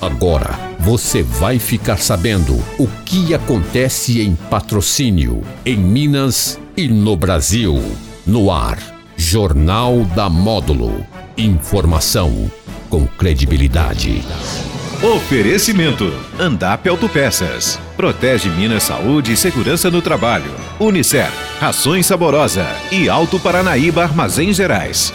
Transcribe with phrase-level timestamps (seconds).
[0.00, 7.82] Agora você vai ficar sabendo o que acontece em patrocínio, em Minas e no Brasil.
[8.26, 8.78] No ar,
[9.14, 11.06] Jornal da Módulo.
[11.36, 12.50] Informação
[12.88, 14.24] com credibilidade.
[15.02, 17.78] Oferecimento: Andap Autopeças.
[17.94, 20.50] Protege Minas Saúde e Segurança no Trabalho.
[20.78, 25.12] Unicef, Rações Saborosa e Alto Paranaíba Armazéns Gerais.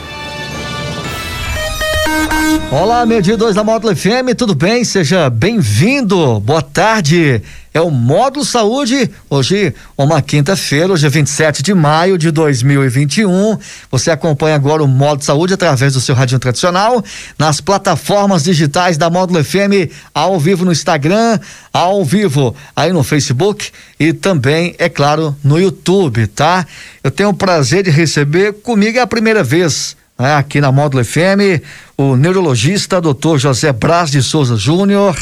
[2.72, 4.84] Olá, meio dia 2 da Módulo FM, tudo bem?
[4.84, 7.42] Seja bem-vindo, boa tarde.
[7.74, 13.58] É o Módulo Saúde, hoje uma quinta-feira, hoje é 27 de maio de 2021.
[13.92, 17.04] Você acompanha agora o Módulo Saúde através do seu rádio tradicional,
[17.38, 21.40] nas plataformas digitais da Módulo FM, ao vivo no Instagram,
[21.72, 26.66] ao vivo aí no Facebook e também, é claro, no YouTube, tá?
[27.04, 31.04] Eu tenho o prazer de receber comigo é a primeira vez né, aqui na Módulo
[31.04, 31.62] FM,
[31.98, 35.18] o neurologista doutor José Braz de Souza Júnior.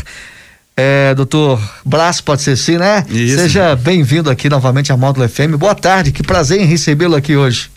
[0.76, 3.06] É, doutor Braz, pode ser sim, né?
[3.10, 3.38] Isso.
[3.38, 5.56] Seja bem-vindo aqui novamente à Módulo FM.
[5.58, 7.70] Boa tarde, que prazer em recebê-lo aqui hoje.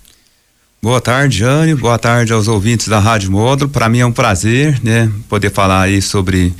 [0.83, 1.75] Boa tarde, Jane.
[1.75, 3.71] Boa tarde aos ouvintes da Rádio Módulo.
[3.71, 6.55] Para mim é um prazer, né, poder falar aí sobre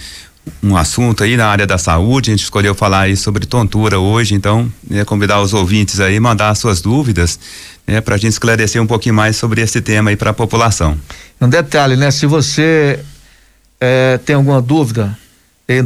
[0.63, 2.31] um assunto aí na área da saúde.
[2.31, 6.55] A gente escolheu falar aí sobre tontura hoje, então, né, convidar os ouvintes aí, mandar
[6.55, 7.39] suas dúvidas,
[7.87, 10.99] né, para a gente esclarecer um pouquinho mais sobre esse tema aí para a população.
[11.41, 12.11] Um detalhe, né?
[12.11, 12.99] Se você
[13.81, 15.17] é, tem alguma dúvida,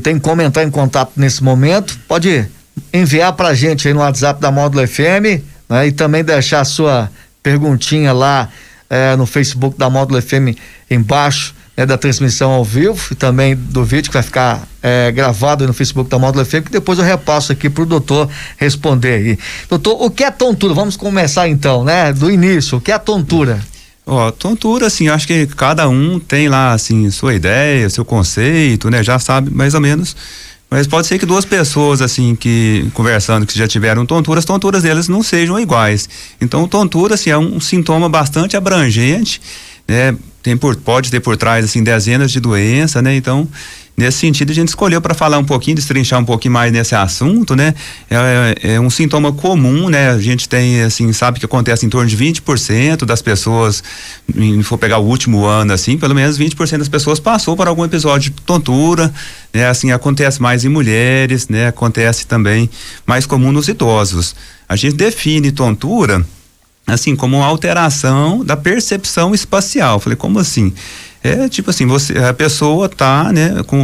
[0.03, 2.47] tem como entrar em contato nesse momento, pode
[2.93, 6.65] enviar para a gente aí no WhatsApp da Módulo FM, né, e também deixar a
[6.65, 7.11] sua
[7.43, 8.49] perguntinha lá
[8.89, 10.57] é, no Facebook da Módulo FM
[10.91, 15.67] embaixo né, da transmissão ao vivo e também do vídeo que vai ficar é, gravado
[15.67, 19.39] no Facebook da Módulo FM, que depois eu repasso aqui para o doutor responder aí.
[19.69, 20.75] Doutor, o que é tontura?
[20.75, 22.13] Vamos começar então, né?
[22.13, 23.61] Do início, o que é tontura?
[24.07, 28.91] Ó, oh, tontura, assim, acho que cada um tem lá, assim, sua ideia, seu conceito,
[28.91, 29.03] né?
[29.03, 30.17] Já sabe mais ou menos.
[30.71, 35.09] Mas pode ser que duas pessoas, assim, que conversando, que já tiveram tonturas, tonturas delas
[35.09, 36.09] não sejam iguais.
[36.41, 39.41] Então, tontura, assim, é um sintoma bastante abrangente,
[39.87, 40.17] né?
[40.43, 43.15] Tem por, pode ter por trás assim dezenas de doenças, né?
[43.15, 43.47] Então,
[43.97, 47.55] nesse sentido a gente escolheu para falar um pouquinho, destrinchar um pouquinho mais nesse assunto,
[47.55, 47.75] né?
[48.11, 50.11] É, é, um sintoma comum, né?
[50.11, 53.85] A gente tem assim, sabe que acontece em torno de 20% das pessoas,
[54.35, 57.85] se for pegar o último ano assim, pelo menos 20% das pessoas passou por algum
[57.85, 59.13] episódio de tontura,
[59.53, 59.67] né?
[59.69, 61.69] Assim, acontece mais em mulheres, né?
[61.69, 62.71] Acontece também
[63.07, 64.35] mais comum nos idosos.
[64.67, 66.25] A gente define tontura
[66.93, 70.01] assim, como alteração da percepção espacial.
[70.01, 70.73] Falei, como assim?
[71.23, 73.79] É tipo assim, você, a pessoa tá, né, com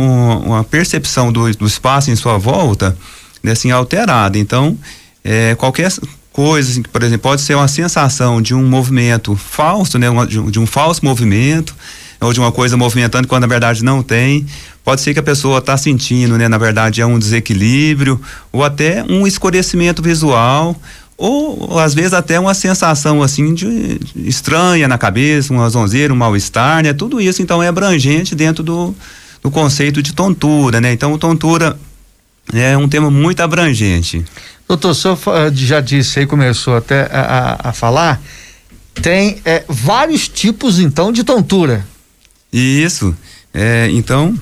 [0.45, 2.97] uma percepção do, do espaço em sua volta,
[3.43, 4.39] né, assim, alterada.
[4.39, 4.79] Então,
[5.23, 5.93] é, qualquer
[6.33, 10.41] coisa, assim, por exemplo, pode ser uma sensação de um movimento falso, né, uma, de,
[10.41, 11.75] um, de um falso movimento,
[12.21, 14.47] ou de uma coisa movimentando quando na verdade não tem.
[14.85, 18.21] Pode ser que a pessoa está sentindo, né, na verdade é um desequilíbrio,
[18.53, 20.75] ou até um escurecimento visual,
[21.17, 26.83] ou às vezes até uma sensação assim de, estranha na cabeça, uma zonzeira, um mal-estar,
[26.83, 26.93] né?
[26.93, 28.95] Tudo isso então é abrangente dentro do,
[29.43, 30.93] do conceito de tontura, né?
[30.93, 31.79] Então tontura
[32.53, 34.25] é um tema muito abrangente.
[34.69, 35.19] Doutor, o senhor
[35.55, 38.21] já disse aí, começou até a, a, a falar,
[39.01, 41.87] tem é, vários tipos então de tontura.
[42.53, 43.17] Isso,
[43.55, 44.39] é, então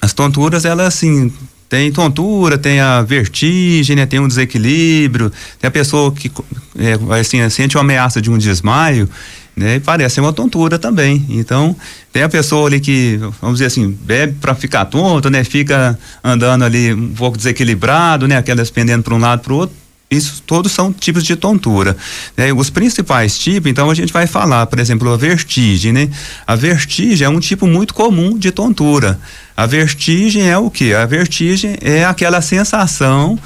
[0.00, 1.30] as tonturas elas assim
[1.70, 4.04] tem tontura, tem a vertigem, né?
[4.04, 6.28] tem um desequilíbrio, tem a pessoa que
[6.76, 9.08] é, assim, sente uma ameaça de um desmaio,
[9.56, 9.76] né?
[9.76, 11.24] E parece uma tontura também.
[11.28, 11.76] Então,
[12.12, 15.44] tem a pessoa ali que, vamos dizer assim, bebe para ficar tonto, né?
[15.44, 18.36] Fica andando ali um pouco desequilibrado, né?
[18.36, 19.76] Aquelas pendendo para um lado para o outro.
[20.10, 21.96] Isso todos são tipos de tontura.
[22.36, 22.52] Né?
[22.52, 26.10] Os principais tipos, então a gente vai falar, por exemplo, a vertigem, né?
[26.44, 29.20] A vertigem é um tipo muito comum de tontura.
[29.56, 30.92] A vertigem é o que?
[30.92, 33.38] A vertigem é aquela sensação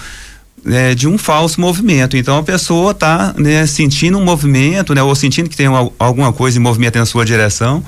[0.65, 2.17] né, de um falso movimento.
[2.17, 6.33] Então a pessoa está né, sentindo um movimento, né, ou sentindo que tem uma, alguma
[6.33, 7.85] coisa em movimento na sua direção,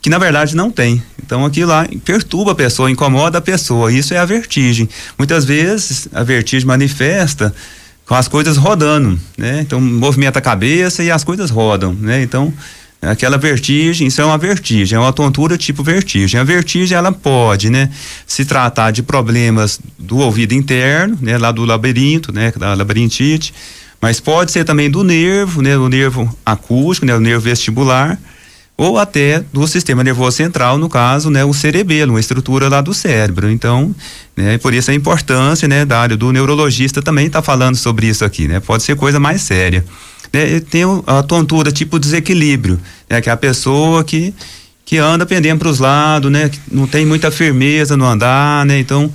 [0.00, 1.02] que na verdade não tem.
[1.20, 3.92] Então aquilo lá perturba a pessoa, incomoda a pessoa.
[3.92, 4.88] Isso é a vertigem.
[5.18, 7.52] Muitas vezes a vertigem manifesta
[8.10, 9.60] com as coisas rodando, né?
[9.60, 12.20] Então movimenta a cabeça e as coisas rodam, né?
[12.20, 12.52] Então
[13.00, 16.40] aquela vertigem, isso é uma vertigem, é uma tontura tipo vertigem.
[16.40, 17.88] A vertigem ela pode, né,
[18.26, 23.54] se tratar de problemas do ouvido interno, né, lá do labirinto, né, da labirintite,
[24.02, 28.18] mas pode ser também do nervo, né, o nervo acústico, né, o nervo vestibular
[28.80, 32.94] ou até do sistema nervoso central, no caso, né, o cerebelo, uma estrutura lá do
[32.94, 33.50] cérebro.
[33.50, 33.94] Então,
[34.34, 38.24] né, por isso a importância, né, da área do neurologista também está falando sobre isso
[38.24, 38.58] aqui, né?
[38.58, 39.84] Pode ser coisa mais séria.
[40.32, 44.32] Né, tem a tontura tipo desequilíbrio, né, que é a pessoa que
[44.82, 46.48] que anda pendendo para os lados, né?
[46.48, 48.78] Que não tem muita firmeza no andar, né?
[48.78, 49.12] Então,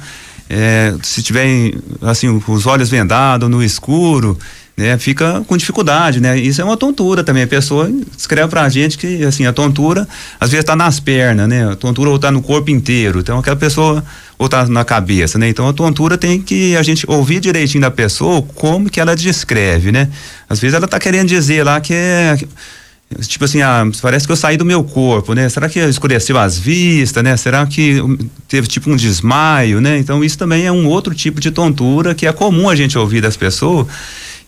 [0.47, 1.73] é, se tiver
[2.03, 4.37] assim os olhos vendados no escuro,
[4.77, 6.37] né, fica com dificuldade, né?
[6.37, 7.43] Isso é uma tontura também.
[7.43, 10.05] A pessoa escreve pra gente que assim, a tontura
[10.39, 11.71] às vezes está nas pernas, né?
[11.71, 13.19] A tontura ou tá no corpo inteiro.
[13.19, 14.03] Então aquela pessoa
[14.37, 15.47] ou tá na cabeça, né?
[15.47, 19.93] Então a tontura tem que a gente ouvir direitinho da pessoa como que ela descreve,
[19.93, 20.09] né?
[20.49, 22.37] Às vezes ela tá querendo dizer lá que é
[23.21, 25.47] tipo assim, ah, parece que eu saí do meu corpo, né?
[25.47, 27.37] Será que escureceu as vistas, né?
[27.37, 28.01] Será que
[28.47, 29.97] teve tipo um desmaio, né?
[29.99, 33.21] Então isso também é um outro tipo de tontura que é comum a gente ouvir
[33.21, 33.87] das pessoas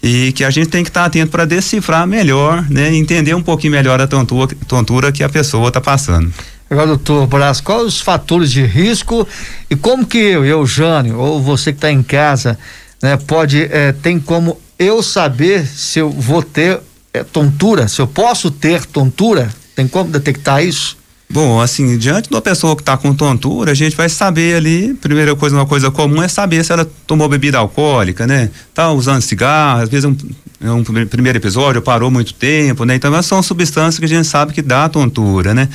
[0.02, 2.94] e que a gente tem que estar tá atento para decifrar melhor, né?
[2.96, 6.32] Entender um pouquinho melhor a tontura, tontura que a pessoa está passando.
[6.70, 9.28] Agora, doutor Brás, quais os fatores de risco
[9.70, 12.60] e como que eu, eu Jânio, ou você que está em casa,
[13.02, 16.80] né, pode, é, tem como eu saber se eu vou ter
[17.14, 19.50] é, tontura, se eu posso ter tontura?
[19.76, 20.97] Tem como detectar isso?
[21.30, 24.94] Bom, assim, diante de uma pessoa que está com tontura, a gente vai saber ali,
[24.94, 28.50] primeira coisa, uma coisa comum é saber se ela tomou bebida alcoólica, né?
[28.74, 30.16] Tá usando cigarro, às vezes um,
[30.62, 32.96] é um primeiro episódio, parou muito tempo, né?
[32.96, 35.68] Então, são substâncias que a gente sabe que dá tontura, né?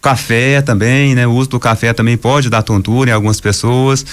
[0.00, 1.26] Café também, né?
[1.26, 4.04] O uso do café também pode dar tontura em algumas pessoas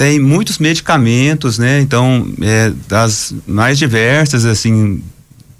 [0.00, 1.78] tem muitos medicamentos, né?
[1.82, 5.02] Então, é, das mais diversas, assim,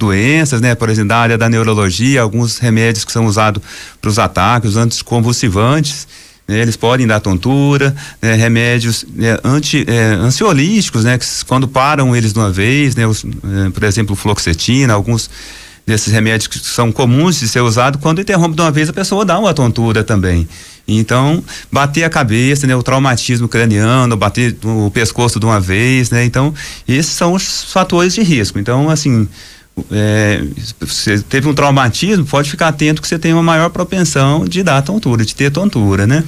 [0.01, 0.75] doenças, né?
[0.75, 3.63] Por exemplo, da área da neurologia, alguns remédios que são usados
[4.01, 6.09] para os ataques, os anticonvulsivantes,
[6.49, 6.59] né?
[6.61, 8.35] eles podem dar tontura, né?
[8.35, 9.39] remédios né?
[9.45, 11.19] anti, é, ansiolíticos, né?
[11.19, 13.07] Que quando param eles de uma vez, né?
[13.07, 15.31] Os, é, por exemplo, fluoxetina, alguns
[15.87, 19.25] desses remédios que são comuns de ser usados, quando interrompe de uma vez, a pessoa
[19.25, 20.49] dá uma tontura também.
[20.87, 26.25] Então, bater a cabeça, né, o traumatismo craniano, bater o pescoço de uma vez, né?
[26.25, 26.55] Então,
[26.89, 28.59] esses são os fatores de risco.
[28.59, 29.29] Então, assim,
[29.91, 30.43] é,
[30.81, 34.83] você teve um traumatismo, pode ficar atento que você tem uma maior propensão de dar
[34.83, 36.25] tontura, de ter tontura, né?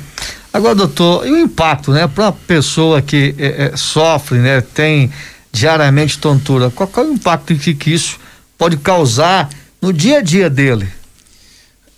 [0.52, 5.10] Agora, doutor, e o impacto, né, para a pessoa que é, é, sofre, né, tem
[5.50, 8.18] diariamente tontura, qual, qual é o impacto que, que isso
[8.58, 9.48] pode causar
[9.80, 10.88] no dia a dia dele?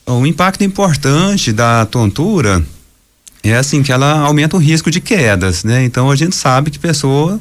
[0.07, 2.65] O impacto importante da tontura
[3.43, 5.85] é assim que ela aumenta o risco de quedas, né?
[5.85, 7.41] Então a gente sabe que pessoa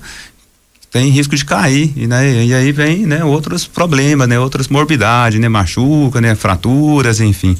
[0.93, 5.39] tem risco de cair e, né, e aí vem né, outros problemas, né, outras morbidades,
[5.39, 7.57] né, machuca, né, fraturas, enfim.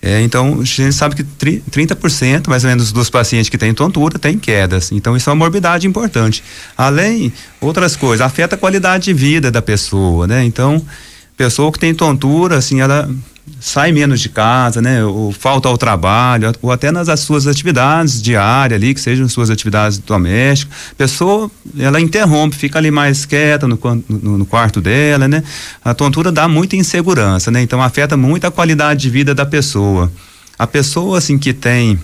[0.00, 4.20] É, então, a gente sabe que 30% mais ou menos dos pacientes que têm tontura
[4.20, 4.92] têm quedas.
[4.92, 6.44] Então, isso é uma morbidade importante.
[6.78, 10.42] Além, outras coisas, afeta a qualidade de vida da pessoa, né?
[10.44, 10.82] Então,
[11.36, 13.10] pessoa que tem tontura, assim, ela
[13.58, 15.04] sai menos de casa, né?
[15.04, 19.98] Ou falta ao trabalho, ou até nas suas atividades diárias ali, que sejam suas atividades
[19.98, 20.76] domésticas.
[20.92, 25.42] A pessoa, ela interrompe, fica ali mais quieta no, no, no, quarto dela, né?
[25.84, 27.62] A tontura dá muita insegurança, né?
[27.62, 30.10] Então afeta muito a qualidade de vida da pessoa.
[30.58, 31.98] A pessoa, assim, que tem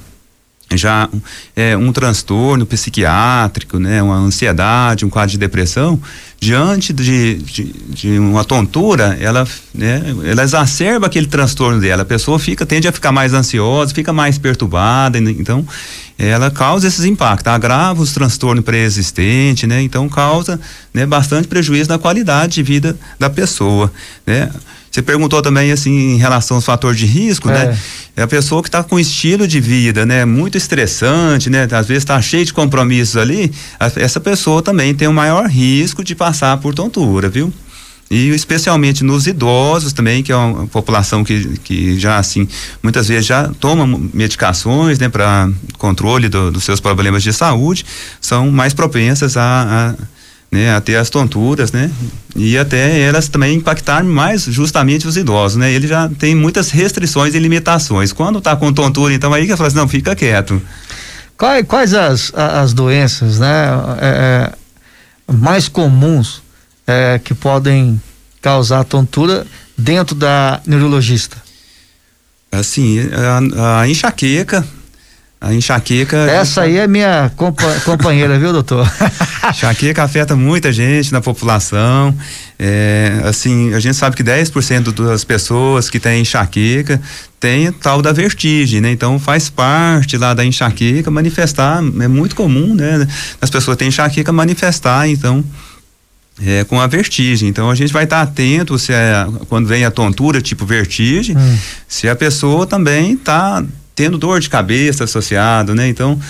[0.74, 1.08] já
[1.54, 6.00] é, um transtorno psiquiátrico, né, uma ansiedade, um quadro de depressão,
[6.40, 12.02] diante de, de, de, uma tontura, ela, né, ela exacerba aquele transtorno dela.
[12.02, 15.64] A pessoa fica, tende a ficar mais ansiosa, fica mais perturbada, então
[16.18, 19.82] ela causa esses impactos, agrava os transtornos pré-existentes, né?
[19.82, 20.58] Então causa,
[20.92, 23.92] né, bastante prejuízo na qualidade de vida da pessoa,
[24.26, 24.50] né?
[24.96, 27.64] Você perguntou também assim em relação aos fatores de risco, né?
[27.64, 27.66] é.
[27.66, 27.78] né?
[28.16, 30.24] É a pessoa que está com estilo de vida, né?
[30.24, 31.68] Muito estressante, né?
[31.70, 33.52] Às vezes está cheio de compromissos ali.
[33.94, 37.52] essa pessoa também tem o um maior risco de passar por tontura, viu?
[38.10, 42.48] E especialmente nos idosos também, que é uma população que, que já assim,
[42.82, 45.10] muitas vezes já toma medicações, né?
[45.10, 47.84] Para controle do, dos seus problemas de saúde,
[48.18, 50.15] são mais propensas a, a
[50.50, 51.90] né, a ter as tonturas, né?
[52.34, 55.72] E até elas também impactar mais justamente os idosos, né?
[55.72, 58.12] Ele já tem muitas restrições e limitações.
[58.12, 60.60] Quando está com tontura, então aí que fala assim, não, fica quieto.
[61.36, 63.66] Quais, quais as, as doenças, né?
[64.00, 64.52] É,
[65.28, 66.42] é, mais comuns
[66.86, 68.00] é, que podem
[68.40, 71.36] causar tontura dentro da neurologista?
[72.50, 74.66] Assim, a, a enxaqueca,
[75.40, 76.16] a enxaqueca.
[76.16, 78.90] Essa aí é minha compa companheira, viu, doutor?
[79.50, 82.14] enxaqueca afeta muita gente na população.
[82.58, 87.00] É, assim, a gente sabe que 10% das pessoas que têm enxaqueca
[87.38, 88.90] tem tal da vertigem, né?
[88.90, 93.06] Então faz parte lá da enxaqueca manifestar, é muito comum, né?
[93.40, 95.44] As pessoas têm enxaqueca manifestar, então.
[96.44, 97.48] É, com a vertigem.
[97.48, 101.34] Então a gente vai estar tá atento se é, quando vem a tontura tipo vertigem,
[101.34, 101.58] hum.
[101.88, 103.64] se a pessoa também está
[103.96, 105.88] tendo dor de cabeça associado, né?
[105.88, 106.20] Então,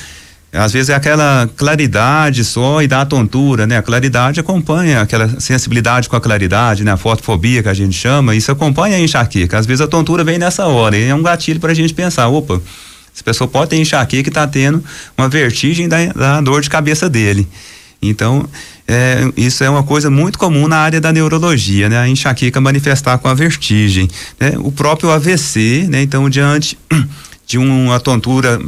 [0.53, 3.77] às vezes é aquela claridade só e dá a tontura, né?
[3.77, 6.93] A claridade acompanha aquela sensibilidade com a claridade, né?
[6.93, 9.59] A fotofobia que a gente chama, isso acompanha a enxaqueca.
[9.59, 12.29] Às vezes a tontura vem nessa hora e é um gatilho para a gente pensar,
[12.29, 12.63] opa,
[13.13, 14.83] essa pessoa pode ter enxaqueca e está tendo
[15.19, 17.47] uma vertigem da, da dor de cabeça dele.
[18.01, 18.49] Então,
[18.87, 21.99] é, isso é uma coisa muito comum na área da neurologia, né?
[21.99, 24.09] A enxaqueca manifestar com a vertigem,
[24.39, 24.53] né?
[24.59, 26.03] O próprio AVC, né?
[26.03, 26.79] Então, diante
[27.47, 28.61] de uma tontura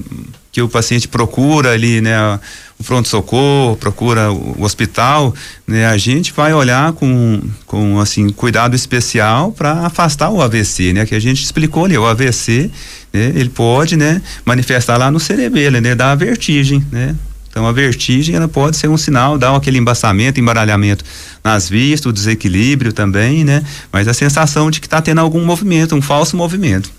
[0.53, 2.41] que o paciente procura ali, né,
[2.79, 5.35] o pronto-socorro, procura o hospital,
[5.67, 11.05] né, a gente vai olhar com, com assim, cuidado especial para afastar o AVC, né,
[11.05, 12.71] que a gente explicou ali, o AVC,
[13.13, 17.15] né, ele pode, né, manifestar lá no cerebelo, né, dar a vertigem, né,
[17.51, 21.05] então a vertigem ela pode ser um sinal, dar aquele embaçamento, embaralhamento
[21.43, 23.65] nas vistas, o desequilíbrio também, né?
[23.91, 26.98] Mas a sensação de que está tendo algum movimento, um falso movimento.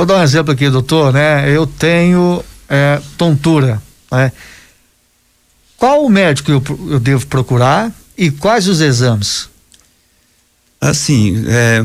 [0.00, 1.54] Vou dar um exemplo aqui, doutor, né?
[1.54, 4.32] Eu tenho é, tontura, né?
[5.76, 9.50] Qual o médico eu, eu devo procurar e quais os exames?
[10.80, 11.84] Assim, é,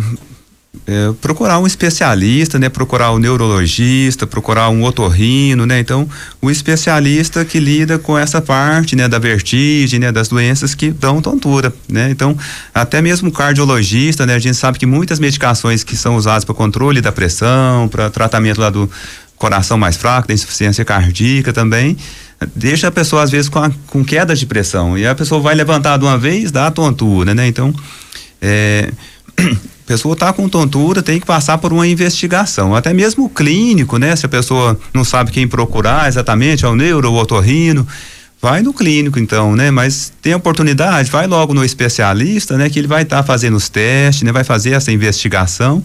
[0.88, 2.70] é, procurar um especialista, né?
[2.70, 5.80] Procurar um neurologista, procurar um otorrino, né?
[5.80, 6.08] Então,
[6.42, 9.08] o especialista que lida com essa parte, né?
[9.08, 10.12] Da vertigem, né?
[10.12, 12.10] Das doenças que dão tontura, né?
[12.10, 12.38] Então,
[12.74, 14.36] até mesmo cardiologista, né?
[14.36, 18.60] A gente sabe que muitas medicações que são usadas para controle da pressão, para tratamento
[18.62, 18.90] lá do
[19.38, 21.98] coração mais fraco, da insuficiência cardíaca também,
[22.56, 25.56] deixa a pessoa às vezes com, a, com queda de pressão e a pessoa vai
[25.56, 27.48] levantar de uma vez, dá tontura, né?
[27.48, 27.74] Então,
[28.42, 28.92] é,
[29.86, 34.00] a pessoa está com tontura, tem que passar por uma investigação, até mesmo o clínico,
[34.00, 34.16] né?
[34.16, 37.88] Se a pessoa não sabe quem procurar exatamente, é o neuro ou otorrino,
[38.42, 39.70] vai no clínico então, né?
[39.70, 42.68] Mas tem oportunidade, vai logo no especialista, né?
[42.68, 44.32] Que ele vai estar tá fazendo os testes, né?
[44.32, 45.84] Vai fazer essa investigação.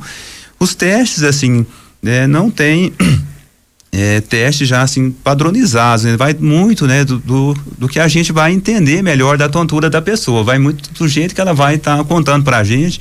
[0.58, 1.66] Os testes, assim,
[2.02, 2.26] né?
[2.26, 2.94] Não tem
[3.92, 6.16] é, testes já assim padronizados, né?
[6.16, 10.00] vai muito né do, do, do, que a gente vai entender melhor da tontura da
[10.00, 13.00] pessoa, vai muito do jeito que ela vai estar tá contando para a gente,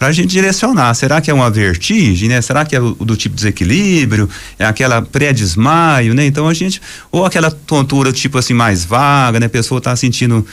[0.00, 0.94] para a gente direcionar.
[0.94, 2.40] Será que é uma vertigem, né?
[2.40, 4.30] Será que é o, do tipo desequilíbrio?
[4.58, 6.24] É aquela pré-desmaio, né?
[6.24, 6.80] Então a gente
[7.12, 9.44] ou aquela tontura tipo assim mais vaga, né?
[9.44, 10.44] A pessoa está sentindo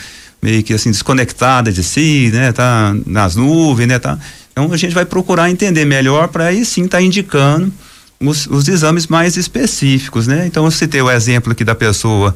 [0.44, 2.52] meio que assim desconectada de si, né?
[2.52, 3.98] Tá nas nuvens, né?
[3.98, 4.20] Tá.
[4.52, 7.72] Então a gente vai procurar entender melhor para aí sim estar tá indicando
[8.20, 10.46] os, os exames mais específicos, né?
[10.46, 12.36] Então eu citei o exemplo aqui da pessoa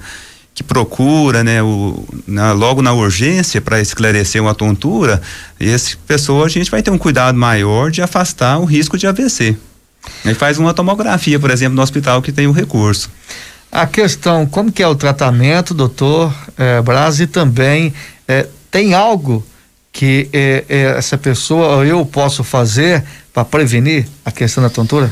[0.53, 5.21] que procura, né, o, na, logo na urgência para esclarecer uma tontura,
[5.59, 9.55] esse pessoa a gente vai ter um cuidado maior de afastar o risco de AVC.
[10.25, 13.09] Aí faz uma tomografia, por exemplo, no hospital que tem o recurso.
[13.71, 17.93] A questão, como que é o tratamento, doutor eh, Braz, e também
[18.27, 19.45] eh, tem algo
[19.93, 23.03] que eh, eh essa pessoa eu posso fazer
[23.33, 25.11] para prevenir a questão da tontura?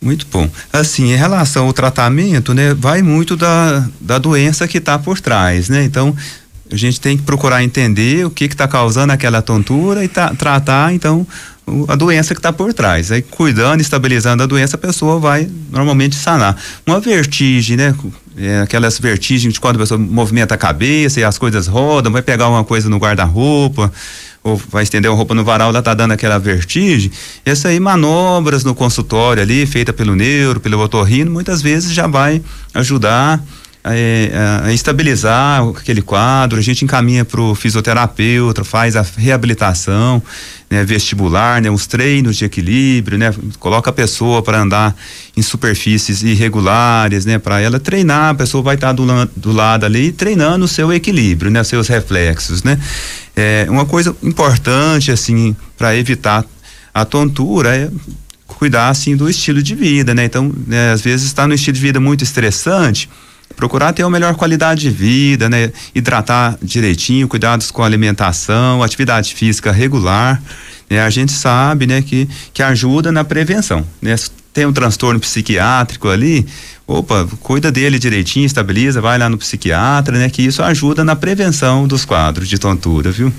[0.00, 0.48] Muito bom.
[0.72, 5.68] Assim, em relação ao tratamento, né, vai muito da, da doença que está por trás,
[5.68, 5.82] né?
[5.82, 6.14] Então,
[6.70, 10.92] a gente tem que procurar entender o que está causando aquela tontura e tá, tratar,
[10.94, 11.26] então,
[11.88, 13.10] a doença que está por trás.
[13.10, 16.56] Aí, cuidando, estabilizando a doença, a pessoa vai normalmente sanar.
[16.86, 17.94] Uma vertigem, né?
[18.40, 22.22] É, aquelas vertigens de quando a pessoa movimenta a cabeça e as coisas rodam, vai
[22.22, 23.92] pegar uma coisa no guarda-roupa
[24.44, 27.10] ou vai estender uma roupa no varal, ela tá dando aquela vertigem.
[27.44, 32.40] Essa aí, manobras no consultório ali, feita pelo neuro, pelo otorrino, muitas vezes já vai
[32.74, 33.42] ajudar
[33.84, 40.22] a, a, estabilizar aquele quadro, a gente encaminha para o fisioterapeuta, faz a reabilitação
[40.70, 44.94] né, vestibular, né, uns treinos de equilíbrio, né, coloca a pessoa para andar
[45.36, 49.06] em superfícies irregulares, né, para ela treinar, a pessoa vai estar tá do,
[49.36, 52.78] do lado ali treinando o seu equilíbrio, né, seus reflexos, né.
[53.34, 56.44] É, uma coisa importante assim para evitar
[56.92, 57.90] a tontura é
[58.46, 60.24] cuidar assim do estilo de vida, né?
[60.24, 63.08] Então, né, às vezes está no estilo de vida muito estressante,
[63.56, 65.72] procurar ter uma melhor qualidade de vida, né?
[65.94, 70.40] Hidratar direitinho, cuidados com a alimentação, atividade física regular,
[70.88, 71.00] né?
[71.00, 74.14] A gente sabe, né, que que ajuda na prevenção, né?
[74.52, 76.46] Tem um transtorno psiquiátrico ali,
[76.86, 80.30] opa, cuida dele direitinho, estabiliza, vai lá no psiquiatra, né?
[80.30, 83.32] Que isso ajuda na prevenção dos quadros de tontura, viu?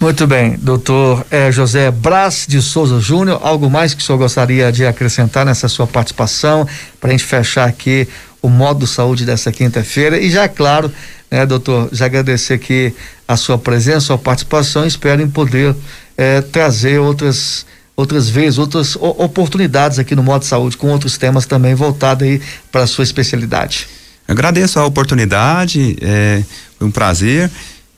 [0.00, 4.72] Muito bem, doutor eh, José Braz de Souza Júnior, algo mais que o senhor gostaria
[4.72, 6.66] de acrescentar nessa sua participação,
[6.98, 8.08] para a gente fechar aqui
[8.42, 10.18] o modo saúde dessa quinta-feira.
[10.18, 10.92] E já, claro,
[11.30, 12.94] né, doutor, já agradecer aqui
[13.26, 15.74] a sua presença, a sua participação, espero em poder
[16.16, 17.66] eh, trazer outras
[17.96, 22.40] outras vezes, outras oportunidades aqui no Modo Saúde, com outros temas também voltados aí
[22.72, 23.86] para a sua especialidade.
[24.26, 26.42] Agradeço a oportunidade, é
[26.80, 27.50] um prazer.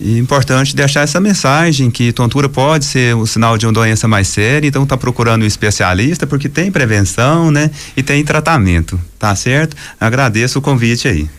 [0.04, 4.26] E importante deixar essa mensagem que tontura pode ser o sinal de uma doença mais
[4.26, 7.70] séria, então está procurando um especialista porque tem prevenção, né?
[7.96, 9.76] E tem tratamento, tá certo?
[10.00, 11.30] Agradeço o convite aí.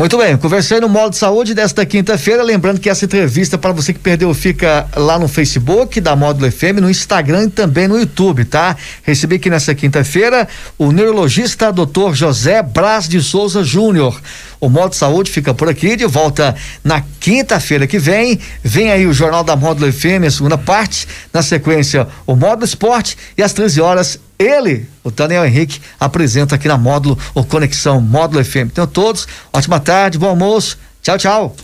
[0.00, 3.92] Muito bem, conversei no modo de saúde desta quinta-feira, lembrando que essa entrevista para você
[3.92, 8.46] que perdeu fica lá no Facebook da Módulo FM, no Instagram e também no YouTube,
[8.46, 8.74] tá?
[9.02, 12.14] Recebi aqui nessa quinta-feira o neurologista Dr.
[12.14, 14.18] José Braz de Souza Júnior.
[14.58, 18.40] O Modo Saúde fica por aqui, de volta na quinta-feira que vem.
[18.64, 21.06] Vem aí o Jornal da Módulo FM, a segunda parte.
[21.30, 26.66] Na sequência, o Módulo Esporte e às 13 horas ele, o Daniel Henrique, apresenta aqui
[26.66, 28.68] na Módulo o Conexão Módulo FM.
[28.72, 30.78] Então, todos, ótima tarde, bom almoço.
[31.02, 31.56] Tchau, tchau.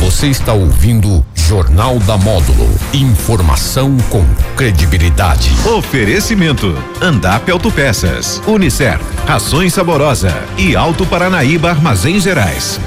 [0.00, 2.66] Você está ouvindo Jornal da Módulo.
[2.94, 4.24] Informação com
[4.56, 5.50] credibilidade.
[5.66, 12.80] Oferecimento: Andap Autopeças, Unicer, Rações Saborosa e Alto Paranaíba Armazém Gerais.